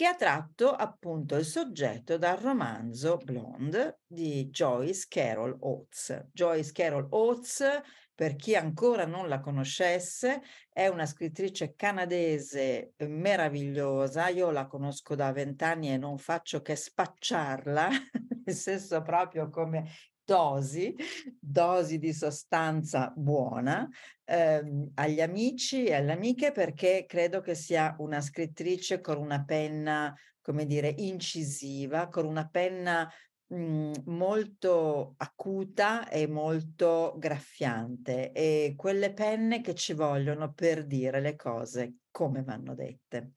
[0.00, 6.28] che ha tratto appunto il soggetto dal romanzo Blonde di Joyce Carol Oates.
[6.32, 7.82] Joyce Carol Oates,
[8.14, 10.40] per chi ancora non la conoscesse,
[10.72, 14.28] è una scrittrice canadese meravigliosa.
[14.28, 17.90] Io la conosco da vent'anni e non faccio che spacciarla,
[18.46, 19.86] nel senso proprio come
[20.24, 20.94] dosi,
[21.38, 23.88] dosi di sostanza buona
[24.24, 30.14] ehm, agli amici e alle amiche perché credo che sia una scrittrice con una penna,
[30.40, 33.10] come dire, incisiva, con una penna
[33.48, 41.20] mh, mhmm, molto acuta e molto graffiante e quelle penne che ci vogliono per dire
[41.20, 43.32] le cose come vanno dette.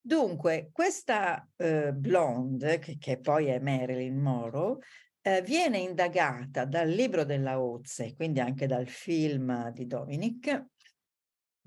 [0.00, 4.78] Dunque, questa eh, blonde, che, che, poi è Marilyn Monroe,
[5.22, 10.66] eh, viene indagata dal libro della Ozze, quindi anche dal film di Dominic,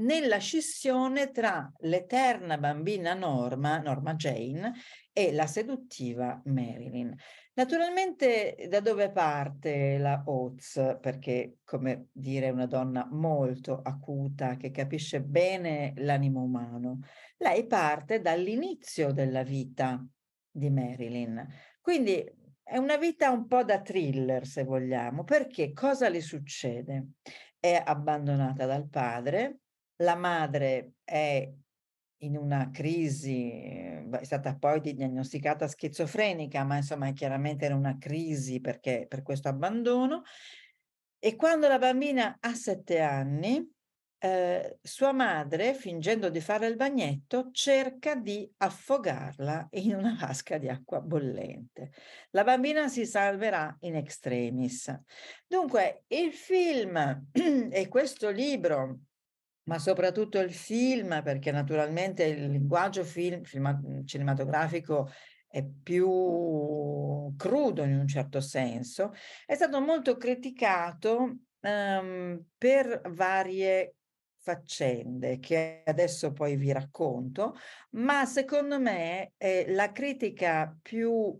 [0.01, 4.73] nella scissione tra l'eterna bambina Norma, Norma Jane,
[5.13, 7.13] e la seduttiva Marilyn.
[7.53, 10.97] Naturalmente da dove parte la Oz?
[11.01, 16.99] Perché, come dire, è una donna molto acuta che capisce bene l'animo umano.
[17.37, 20.03] Lei parte dall'inizio della vita
[20.49, 21.45] di Marilyn.
[21.81, 22.39] Quindi
[22.71, 27.15] è una vita un po' da thriller, se vogliamo, perché cosa le succede?
[27.59, 29.59] È abbandonata dal padre,
[29.97, 31.51] la madre è
[32.19, 39.05] in una crisi, è stata poi diagnosticata schizofrenica, ma insomma chiaramente in una crisi perché
[39.05, 40.21] per questo abbandono.
[41.19, 43.69] E quando la bambina ha sette anni,
[44.23, 50.69] eh, sua madre, fingendo di fare il bagnetto, cerca di affogarla in una vasca di
[50.69, 51.91] acqua bollente.
[52.29, 54.95] La bambina si salverà in extremis.
[55.47, 58.99] Dunque, il film e questo libro
[59.63, 65.09] ma soprattutto il film, perché naturalmente il linguaggio film, film, cinematografico
[65.47, 69.13] è più crudo in un certo senso,
[69.45, 73.95] è stato molto criticato um, per varie
[74.41, 77.55] faccende che adesso poi vi racconto,
[77.91, 81.39] ma secondo me eh, la critica più,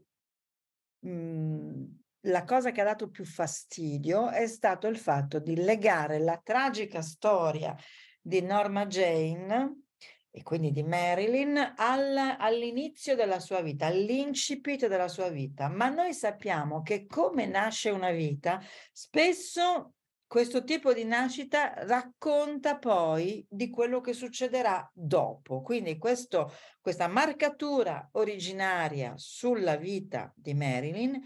[0.99, 6.19] mh, mhmm, la cosa che ha dato più fastidio è stato il fatto di legare
[6.19, 7.75] la tragica storia
[8.21, 9.85] di Norma Jane
[10.29, 15.67] e quindi di Marilyn al, all'inizio della sua vita, all'incipit della sua vita.
[15.67, 19.95] Ma noi sappiamo che come nasce una vita, spesso
[20.31, 25.61] questo tipo di nascita racconta poi di quello che succederà dopo.
[25.61, 31.21] Quindi questo, questa marcatura originaria sulla vita di Marilyn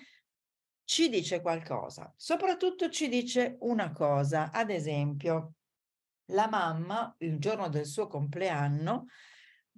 [0.85, 5.53] ci dice qualcosa, soprattutto ci dice una cosa, ad esempio,
[6.31, 9.05] la mamma il giorno del suo compleanno,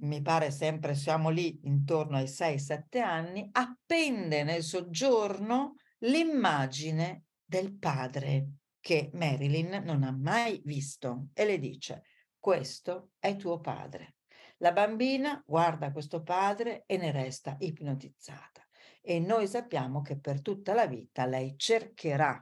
[0.03, 8.51] mi pare sempre siamo lì intorno ai 6-7 anni, appende nel soggiorno l'immagine del padre
[8.87, 12.03] che Marilyn non ha mai visto e le dice,
[12.39, 14.15] questo è tuo padre.
[14.59, 18.65] La bambina guarda questo padre e ne resta ipnotizzata.
[19.01, 22.41] E noi sappiamo che per tutta la vita lei cercherà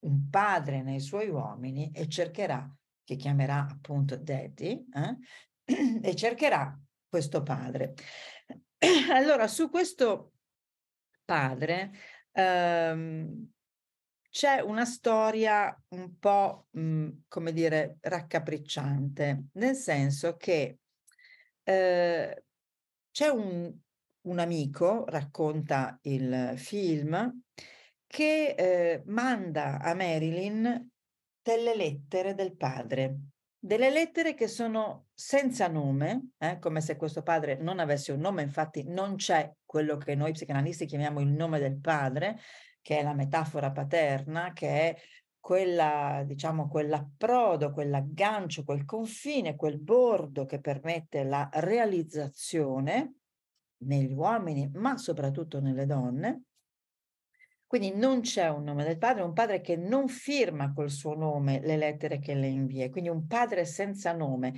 [0.00, 2.70] un padre nei suoi uomini e cercherà,
[3.02, 5.16] che chiamerà appunto Daddy, eh?
[6.02, 6.78] e cercherà
[7.08, 7.94] questo padre.
[9.14, 10.34] Allora, su questo
[11.24, 11.90] padre,
[12.32, 13.53] ehm,
[14.34, 20.80] c'è una storia un po', mh, mhmm, come dire, raccapricciante, nel senso che
[21.62, 22.44] eh,
[23.12, 23.72] c'è un,
[24.22, 27.42] un, amico, racconta il film,
[28.08, 30.84] che eh, manda a Marilyn
[31.40, 33.16] delle lettere del padre,
[33.56, 38.42] delle lettere che sono senza nome, eh, come se questo padre non avesse un nome,
[38.42, 42.40] infatti non c'è quello che noi psicanalisti chiamiamo il nome del padre,
[42.84, 44.96] che è la metafora paterna, che è
[45.40, 53.14] quella, diciamo, quell'approdo, quell'aggancio, quel confine, quel bordo che permette la realizzazione
[53.84, 56.42] negli uomini, ma soprattutto nelle donne.
[57.66, 61.60] Quindi non c'è un nome del padre, un padre che non firma col suo nome
[61.60, 64.52] le lettere che le invia, quindi un padre senza nome,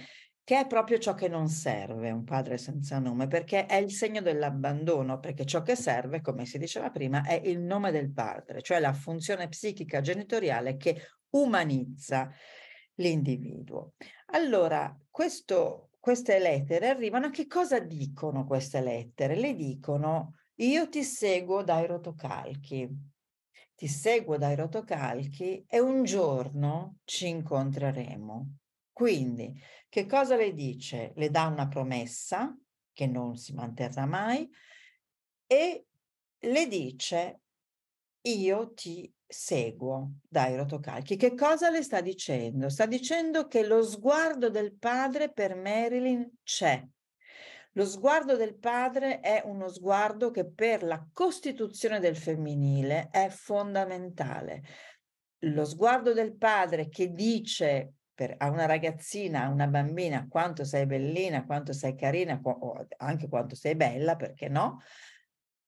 [0.46, 4.20] che è proprio ciò che non serve, un padre senza nome, perché è il segno
[4.20, 8.78] dell'abbandono, perché ciò che serve, come si diceva prima, è il nome del padre, cioè
[8.78, 11.00] la funzione psichica genitoriale che
[11.31, 12.31] umanizza
[12.94, 13.94] l'individuo.
[14.26, 19.34] Allora, questo, queste lettere arrivano, che cosa dicono queste lettere?
[19.34, 22.88] Le dicono, io ti seguo dai rotocalchi,
[23.75, 28.58] ti seguo dai rotocalchi e un giorno ci incontreremo.
[28.96, 29.52] Quindi,
[29.96, 31.12] che cosa le dice?
[31.16, 32.54] Le dà una promessa
[32.93, 34.46] che non si manterrà mai
[35.46, 35.87] e
[36.38, 37.40] le dice
[38.20, 41.16] io ti seguo dai rotocalchi.
[41.16, 42.69] Che cosa le sta dicendo?
[42.69, 46.87] Sta dicendo che lo sguardo del padre per Marilyn c'è.
[47.72, 54.62] Lo sguardo del padre è uno sguardo che per la costituzione del femminile è fondamentale.
[55.38, 60.86] Lo sguardo del padre che dice per, a una ragazzina, a una bambina, quanto sei
[60.86, 64.80] bellina, quanto sei carina, o anche quanto sei bella, perché no?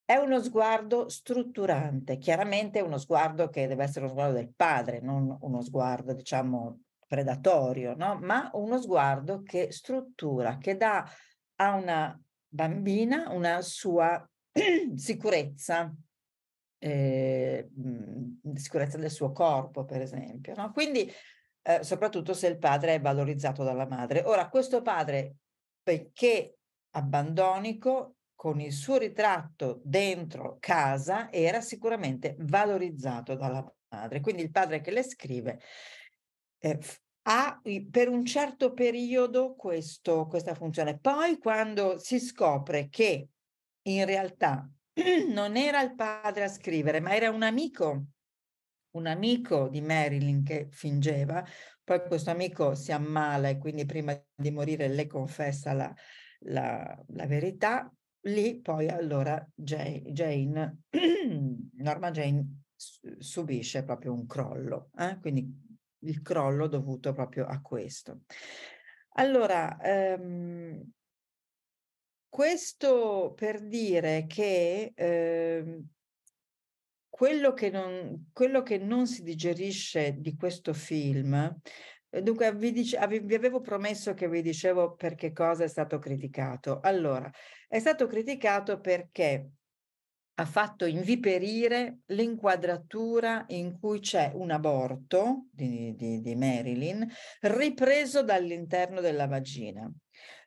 [0.03, 5.37] È uno sguardo strutturante, chiaramente uno sguardo che deve essere lo sguardo del padre, non
[5.43, 8.19] uno sguardo, diciamo, predatorio, no?
[8.19, 11.07] Ma uno sguardo che struttura, che dà
[11.57, 12.19] a una
[12.49, 14.27] bambina una sua
[14.97, 15.95] sicurezza,
[16.79, 17.69] eh,
[18.55, 20.55] sicurezza del suo corpo, per esempio.
[20.57, 20.73] No?
[20.73, 21.13] Quindi
[21.69, 24.23] eh, soprattutto se il padre è valorizzato dalla madre.
[24.25, 25.37] Ora, questo padre,
[25.83, 26.57] perché
[26.93, 34.21] abbandonico, con il suo ritratto dentro casa, era sicuramente valorizzato dalla madre.
[34.21, 35.61] Quindi il padre che le scrive
[36.59, 36.79] eh,
[37.23, 37.61] ha
[37.91, 40.99] per un certo periodo questo, questa funzione.
[40.99, 43.29] Poi quando si scopre che
[43.83, 44.67] in realtà
[45.29, 48.07] non era il padre a scrivere, ma era un amico
[48.93, 51.45] un amico di Marilyn che fingeva,
[51.85, 55.95] poi questo amico si ammala e quindi prima di morire le confessa la,
[56.41, 57.93] la, la verità,
[58.23, 60.83] lì poi allora Jane, Jane
[61.77, 65.19] Norma Jane subisce proprio un crollo, eh?
[65.21, 65.67] quindi
[66.01, 68.21] il crollo dovuto proprio a questo.
[69.15, 70.93] Allora, ehm,
[72.29, 75.83] questo per dire che eh,
[77.19, 81.35] quello che non, quello che non si digerisce di questo film,
[82.11, 86.79] eh, dunque vi, dice, vi avevo promesso che vi dicevo perché cosa è stato criticato.
[86.81, 87.29] Allora,
[87.67, 89.51] è stato criticato perché
[90.33, 97.05] ha fatto inviperire l'inquadratura in cui c'è un aborto di, di, di Marilyn
[97.41, 99.91] ripreso dall'interno della vagina.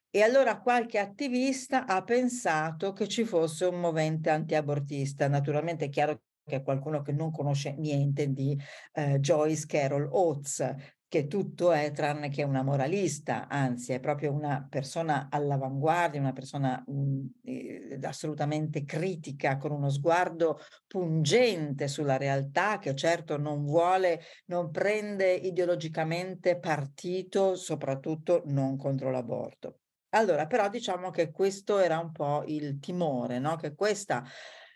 [0.09, 5.27] E allora qualche attivista ha pensato che ci fosse un movente antiabortista.
[5.27, 6.21] Naturalmente è chiaro
[6.51, 8.59] che è qualcuno che non conosce niente di
[8.93, 10.75] eh, Joyce Carol Oates,
[11.07, 16.83] che tutto è tranne che una moralista, anzi è proprio una persona all'avanguardia, una persona
[16.85, 24.21] mh, mm, eh, assolutamente critica, con uno sguardo pungente sulla realtà, che certo non vuole,
[24.47, 29.79] non prende ideologicamente partito, soprattutto non contro l'aborto.
[30.13, 33.55] Allora, però diciamo che questo era un po' il timore, no?
[33.55, 34.25] che questa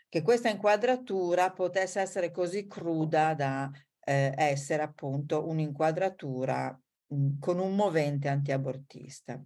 [0.08, 3.70] che questa inquadratura potesse essere così cruda da
[4.00, 6.78] eh, essere appunto un'inquadratura
[7.38, 9.40] con un movente antiabortista.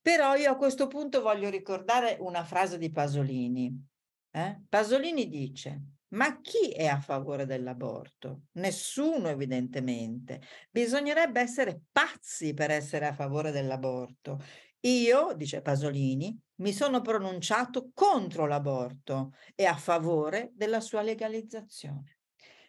[0.00, 3.86] Però io a questo punto voglio ricordare una frase di Pasolini.
[4.30, 4.62] Eh?
[4.68, 8.42] Pasolini dice, ma chi è a favore dell'aborto?
[8.52, 10.40] Nessuno evidentemente.
[10.70, 14.38] Bisognerebbe essere pazzi per essere a favore dell'aborto.
[14.80, 22.18] Io, dice Pasolini, mi sono pronunciato contro l'aborto e a favore della sua legalizzazione.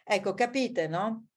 [0.03, 1.27] Ecco, capite, no?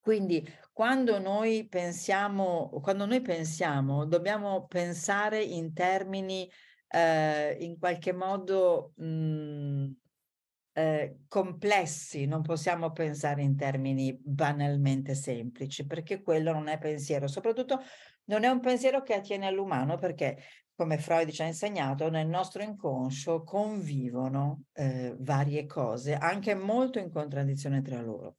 [0.00, 6.50] Quindi quando noi pensiamo, quando noi pensiamo, dobbiamo pensare in termini
[6.88, 9.96] eh, in qualche modo mh, mhmm,
[10.72, 17.80] eh, complessi, non possiamo pensare in termini banalmente semplici, perché quello non è pensiero, soprattutto
[18.24, 20.38] non è un pensiero che attiene all'umano perché,
[20.74, 27.10] come Freud ci ha insegnato, nel nostro inconscio convivono eh, varie cose, anche molto in
[27.10, 28.36] contraddizione tra loro.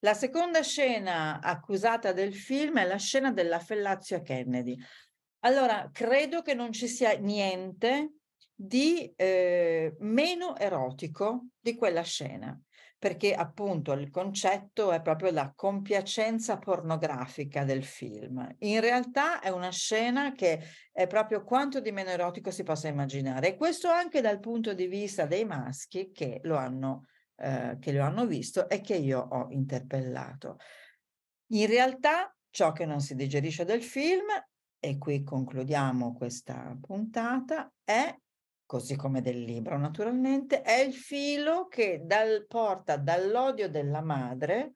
[0.00, 4.76] La seconda scena accusata del film è la scena della Fellazio a Kennedy.
[5.40, 8.12] Allora, credo che non ci sia niente
[8.58, 12.58] di eh, meno erotico di quella scena
[12.98, 18.54] perché appunto il concetto è proprio la compiacenza pornografica del film.
[18.60, 20.60] In realtà è una scena che
[20.90, 24.86] è proprio quanto di meno erotico si possa immaginare e questo anche dal punto di
[24.86, 27.04] vista dei maschi che lo hanno,
[27.36, 30.56] eh, che lo hanno visto e che io ho interpellato.
[31.52, 34.26] In realtà ciò che non si digerisce del film,
[34.78, 38.12] e qui concludiamo questa puntata, è
[38.66, 44.74] così come del libro naturalmente, è il filo che dal, porta dall'odio della madre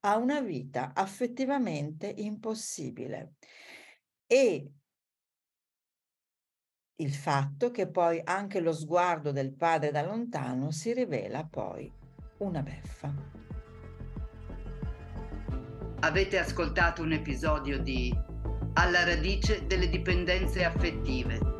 [0.00, 3.32] a una vita affettivamente impossibile.
[4.26, 4.70] E
[6.96, 11.90] il fatto che poi anche lo sguardo del padre da lontano si rivela poi
[12.38, 13.12] una beffa.
[16.00, 18.14] Avete ascoltato un episodio di
[18.74, 21.59] Alla radice delle dipendenze affettive